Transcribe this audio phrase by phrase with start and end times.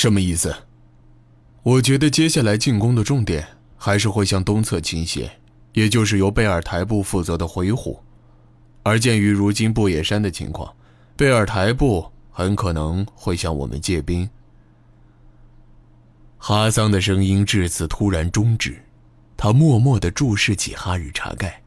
[0.00, 0.54] 什么意思？
[1.64, 3.44] 我觉得接下来进攻的重点
[3.76, 5.28] 还是会向东侧倾斜，
[5.72, 7.98] 也就是由贝尔台部负责的回鹘。
[8.84, 10.72] 而鉴于如今布野山的情况，
[11.16, 14.30] 贝尔台部很可能会向我们借兵。
[16.36, 18.80] 哈桑的声音至此突然终止，
[19.36, 21.60] 他默默地注视起哈日查盖，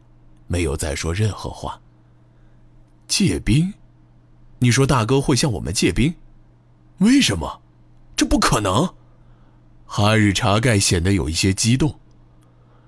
[0.47, 1.77] 没有再说任何话。
[3.09, 3.73] 借兵？
[4.59, 6.15] 你说大哥会向我们借兵？
[6.99, 7.61] 为什么？
[8.21, 8.87] 这不可能！
[9.87, 11.95] 哈日查盖显得有一些激动。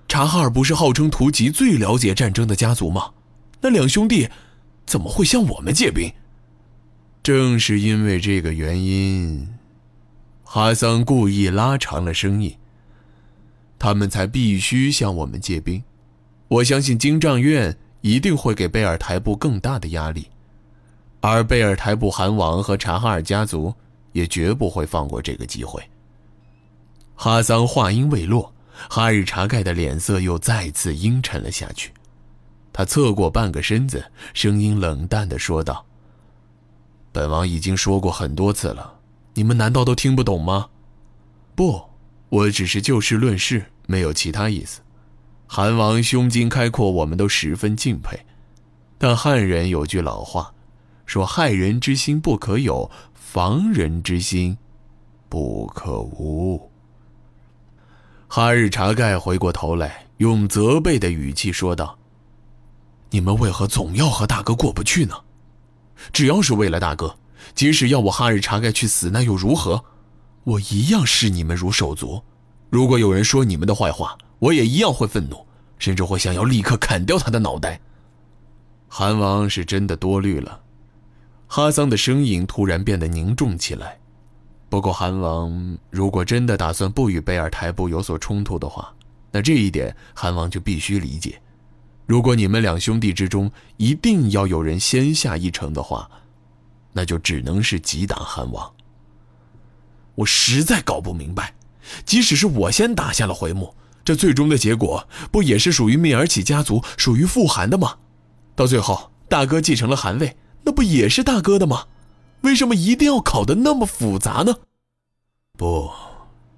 [0.07, 3.13] 查哈尔不是号称图吉最了解战争的家族吗？
[3.59, 4.29] 那两兄弟
[4.85, 6.13] 怎么会向我们借兵？
[7.23, 9.55] 正是因为这个原因，
[10.43, 12.55] 哈桑故意拉长了声音。
[13.79, 15.83] 他们才必须向我们借兵。
[16.47, 20.27] 我相信京帐院一定会给贝尔台布更大的压力，
[21.21, 23.73] 而贝尔台布汗王和察哈尔家族
[24.13, 25.83] 也绝不会放过这个机会。
[27.15, 28.53] 哈桑话音未落，
[28.89, 31.91] 哈日查盖的脸色又再次阴沉了下去。
[32.71, 35.85] 他侧过半个身子，声音冷淡地说道
[37.13, 38.99] ：“本王已经说过很多次了，
[39.35, 40.69] 你们难道都听不懂吗？
[41.53, 41.83] 不，
[42.29, 44.81] 我只是就事论事，没有其他意思。
[45.45, 48.19] 韩王胸襟开阔，我们都十分敬佩。
[48.97, 50.51] 但汉人有句老话，
[51.05, 52.89] 说害人之心不可有，
[53.33, 54.55] 防人之心
[55.27, 56.69] 不可无。”
[58.29, 61.97] 哈日查盖回过头来，用责备的语气说道。
[63.09, 65.15] 你们为何总要和大哥过不去呢？
[66.11, 67.17] 只要是为了大哥，
[67.55, 69.83] 即使要我哈日查盖去死，那又如何？
[70.43, 72.21] 我一样视你们如手足。
[72.69, 75.43] 如果有人说你们的坏话，我也一样会愤怒，
[75.79, 77.81] 甚至会想要立刻砍掉他的脑袋。
[78.87, 80.59] 韩王是真的多虑了。
[81.55, 83.99] 哈桑的声音突然变得凝重起来。
[84.69, 88.91] 不过，韩王如果真的打算不与贝尔台部有所冲突的话，
[89.31, 91.39] 那这一点韩王就必须理解。
[92.07, 96.09] 如果你们两兄弟之中一定要有人先下一城的话，
[96.91, 98.73] 那就只能是击打韩王。
[100.15, 101.53] 我实在搞不明白，
[102.03, 107.97] 即使是我先打下了回目，这最终的结果不也是属于密尔启家族，属于富韩的吗？
[108.55, 111.85] 到最后，大哥继承了韩位，那不也是大哥的吗？
[112.41, 114.55] 为什么一定要考得那么复杂呢？
[115.57, 115.89] 不，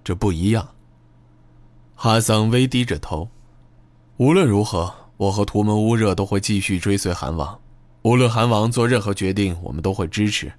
[0.04, 0.70] 这不一样。
[1.96, 3.30] 哈桑微低着头，
[4.18, 4.94] 无论如何。
[5.18, 7.58] 我和图门乌热都会继续追随韩王，
[8.02, 10.52] 无论韩王做任何决定，我们都会支持。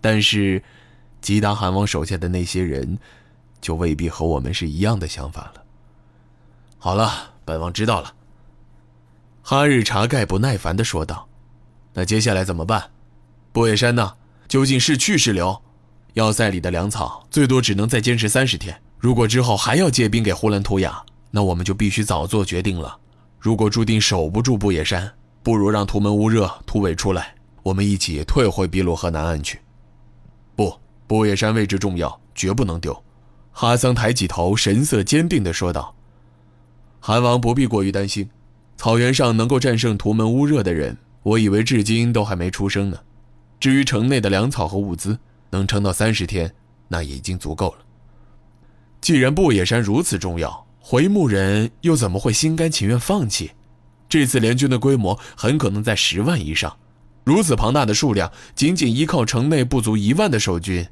[0.00, 0.62] 但是，
[1.20, 2.96] 吉达韩王手下的那些人，
[3.60, 5.64] 就未必和我们是一样的想法了。
[6.78, 8.14] 好了，本王知道了。
[9.42, 11.26] 哈日查盖不耐烦地说道
[11.94, 12.90] ：“那接下来怎么办？
[13.52, 14.14] 波野山呢？
[14.48, 15.62] 究竟是去是留？
[16.14, 18.80] 要塞里的粮草最多只能再坚持三十天。
[18.98, 22.98] 如果之后还要借兵给呼兰图雅，那我们就必须早做决定了。”
[23.40, 29.58] 如果注定守不住不野山，不如让图门乌热、突围出来，我们一起退回比鲁河南岸去。
[30.54, 30.72] 不，
[31.08, 33.02] 不野山位置重要，绝不能丢。
[33.50, 35.92] 哈桑抬起头，神色坚定地说道
[37.00, 38.30] ：“韩王不必过于担心，
[38.76, 42.98] 草原上能够战胜图门乌热的人，我以为至今都还没出生呢。
[43.60, 45.18] 至于城内的粮草和物资，
[45.50, 46.54] 能撑到三十天，
[46.88, 47.78] 那也已经足够了。
[49.00, 53.52] 既然布野山如此重要。”回牧人又怎么会心甘情愿放弃？
[54.08, 56.76] 这次联军的规模很可能在十万以上，
[57.22, 60.84] 如此庞大的数量，仅仅依靠城内不足一万的守军，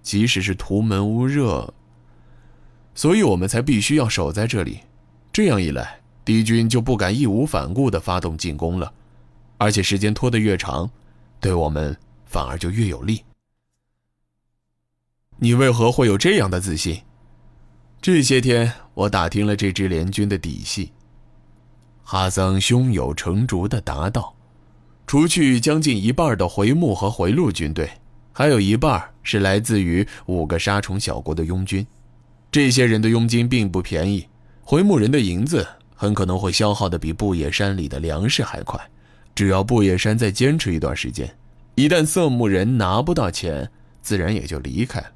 [0.00, 1.74] 即使是图门乌热，
[2.94, 4.78] 所以我们才必须要守在这里。
[5.30, 8.90] 这样一来，敌军就不敢义无反顾地发动进攻了，
[9.58, 10.90] 而且时间拖得越长，
[11.40, 13.22] 对我们反而就越有利。
[15.38, 17.02] 你为何会有这样的自信？
[18.00, 20.92] 这些天，我打听了这支联军的底细。
[22.02, 24.34] 哈桑胸有成竹地答道
[25.06, 27.90] ：“除去将近一半的回牧和回路军队，
[28.32, 31.84] 还有一半是来自于五个沙虫小国的佣军。
[32.52, 34.28] 这些人的佣金并不便宜，
[34.62, 38.80] 回牧人的银子很可能会消耗的比布野山里的粮食还快。
[39.36, 41.32] 只要布野山再坚持一段时间，
[41.76, 43.70] 一旦色目人拿不到钱，
[44.02, 45.12] 自然也就离开了。”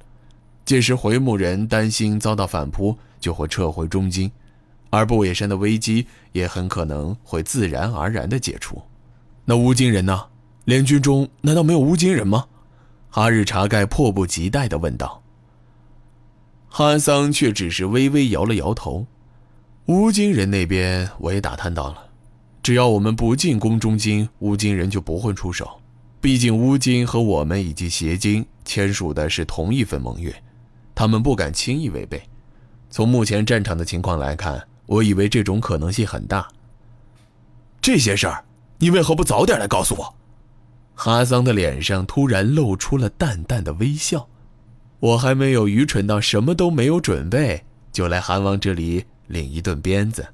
[0.65, 4.31] 届时回牧人担心遭到反扑，就会撤回中京，
[4.91, 8.81] 而布野山的危机也很可能会自然而然的解除。
[9.47, 10.27] 那乌金人呢？
[10.67, 12.47] 联军中难道没有乌金人吗？
[13.09, 15.23] 哈日查盖迫不及待地问道。
[16.69, 19.07] 哈桑却只是微微摇了摇头。
[19.87, 22.10] 乌金人那边我也打探到了，
[22.63, 25.81] 只要我们不进攻中金，乌金人就不会出手。
[26.21, 30.35] 毕竟乌金和我们以及邪金签署的是同一份盟约。
[30.95, 32.23] 他们不敢轻易违背。
[32.91, 36.47] 从目前战场的情况来看，我以为这种可能性很大。
[37.81, 38.45] 这些事儿，
[38.79, 40.15] 你为何不早点来告诉我？
[40.95, 44.29] 哈桑的脸上突然露出了淡淡的微笑。
[44.99, 50.29] 我还没有愚蠢到什么都没有准备就来韩王这里领一顿鞭子。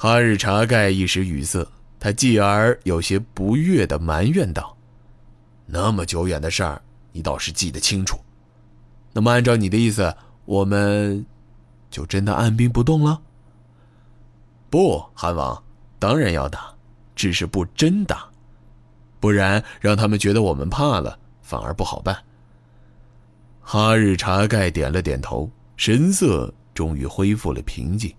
[0.00, 1.66] 哈日查盖一时语塞，
[1.98, 4.76] 他继而有些不悦地埋怨道
[5.66, 6.80] ：“那么久远的事儿，
[7.10, 8.16] 你倒是记得清楚。
[9.12, 10.14] 那么按照你的意思，
[10.44, 11.26] 我们
[11.90, 13.20] 就真的按兵不动了
[14.70, 15.60] ？”“不，韩王，
[15.98, 16.72] 当然要打，
[17.16, 18.24] 只是不真打，
[19.18, 22.16] 不然让他们觉得我们怕了，反而不好办。”
[23.62, 28.14] 哈日查盖点了点头，神色终于恢复了平静。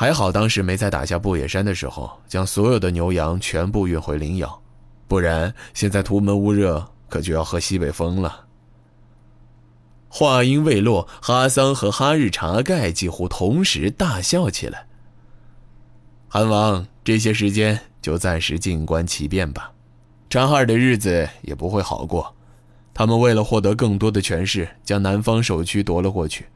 [0.00, 4.62] 还好当时没在打下布野山的时候将所有的牛羊全部运回灵窑，
[5.08, 8.44] 不然现在图门乌热可就要喝西北风了。
[10.08, 14.86] 话音未落，哈桑和哈日查盖几乎同时大笑起来。
[16.28, 19.72] 韩王，这些时间就暂时静观其变吧，
[20.30, 22.36] 察哈尔的日子也不会好过。
[22.94, 26.46] 他们为了获得更多的权势，将南方首区夺了过去。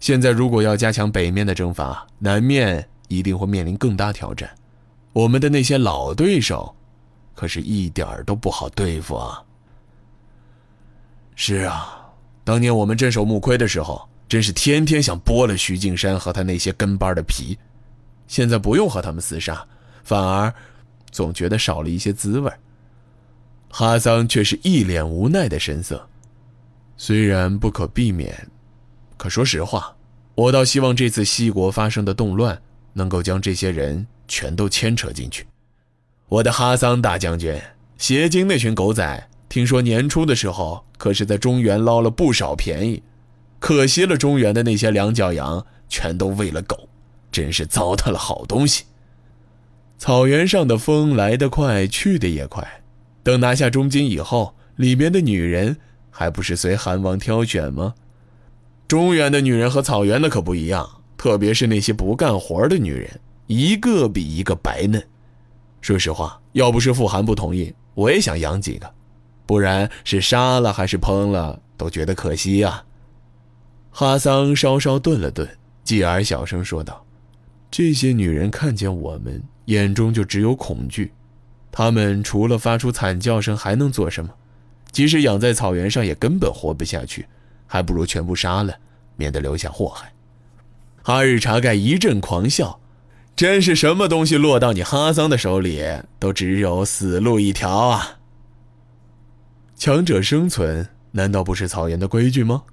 [0.00, 4.48] 现在如果要加强北面的征伐，南面一定会面临更大挑战。
[5.12, 6.74] 我们的那些老对手，
[7.34, 9.42] 可是一点儿都不好对付啊！
[11.34, 12.06] 是啊，
[12.44, 17.58] 当年我们镇守木盔的时候，真是天天想剥了徐敬山和他那些跟班的皮。
[18.28, 19.66] 现在不用和他们厮杀，
[20.04, 20.52] 反而
[21.10, 22.52] 总觉得少了一些滋味。
[23.70, 26.08] 哈桑却是一脸无奈的神色，
[26.96, 28.48] 虽然不可避免。
[29.18, 29.94] 可说实话，
[30.34, 32.62] 我倒希望这次西国发生的动乱
[32.94, 35.46] 能够将这些人全都牵扯进去。
[36.28, 37.60] 我的哈桑大将军，
[37.98, 43.02] 邪经那群狗仔，听说年初的时候可是在中原捞了不少便宜，
[43.58, 46.88] 可惜了中原的那些两脚羊全都喂了狗，
[47.32, 48.84] 真是糟蹋了好东西。
[49.98, 52.82] 草原上的风来得快，去得也快，
[53.24, 55.76] 等拿下中京以后，里面的女人
[56.08, 57.94] 还不是随韩王挑选吗？
[58.88, 60.88] 中原的女人和草原的可不一样，
[61.18, 65.06] 特别是那些不干活的女人，一个比一个白嫩。
[65.82, 68.90] 说实话，要不是傅寒不同意，我也想养几个，
[69.44, 72.82] 不然是杀了还是烹了，都觉得可惜啊。
[73.90, 75.46] 哈桑稍稍顿了顿，
[75.84, 77.04] 继而小声说道
[77.70, 81.12] ：“这些女人看见我们，眼中就只有恐惧，
[81.70, 84.30] 她们除了发出惨叫声，还能做什么？
[84.90, 87.26] 即使养在草原上，也根本活不下去。”
[87.68, 88.74] 还不如全部杀了，
[89.14, 90.12] 免得留下祸害。
[91.04, 92.80] 哈日查盖一阵狂笑，
[93.36, 95.80] 真是什么东西落到你哈桑的手里，
[96.18, 98.18] 都只有死路一条啊！
[99.76, 102.64] 强者生存，难道不是草原的规矩吗？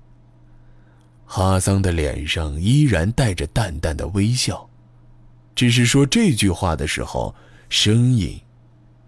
[1.25, 4.69] 哈桑的脸上依然带着淡淡的微笑，
[5.55, 7.33] 只是说这句话的时候，
[7.69, 8.41] 声音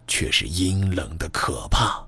[0.07, 2.06] 却是阴冷的可怕。